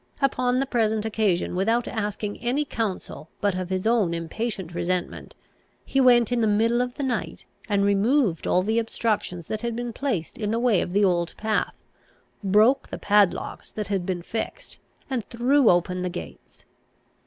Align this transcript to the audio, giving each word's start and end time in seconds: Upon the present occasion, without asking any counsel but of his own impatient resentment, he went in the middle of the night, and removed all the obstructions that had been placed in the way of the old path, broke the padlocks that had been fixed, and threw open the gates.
Upon 0.19 0.59
the 0.59 0.65
present 0.65 1.05
occasion, 1.05 1.55
without 1.55 1.87
asking 1.87 2.39
any 2.39 2.65
counsel 2.65 3.29
but 3.39 3.53
of 3.53 3.69
his 3.69 3.85
own 3.85 4.15
impatient 4.15 4.73
resentment, 4.73 5.35
he 5.85 6.01
went 6.01 6.31
in 6.31 6.41
the 6.41 6.47
middle 6.47 6.81
of 6.81 6.95
the 6.95 7.03
night, 7.03 7.45
and 7.69 7.85
removed 7.85 8.47
all 8.47 8.63
the 8.63 8.79
obstructions 8.79 9.45
that 9.45 9.61
had 9.61 9.75
been 9.75 9.93
placed 9.93 10.39
in 10.39 10.49
the 10.49 10.57
way 10.59 10.81
of 10.81 10.93
the 10.93 11.05
old 11.05 11.35
path, 11.37 11.75
broke 12.43 12.89
the 12.89 12.97
padlocks 12.97 13.71
that 13.71 13.89
had 13.89 14.03
been 14.03 14.23
fixed, 14.23 14.79
and 15.07 15.23
threw 15.25 15.69
open 15.69 16.01
the 16.01 16.09
gates. 16.09 16.65